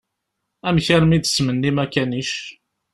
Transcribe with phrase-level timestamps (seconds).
[0.67, 2.31] Amek armi d-tettmennim akanic?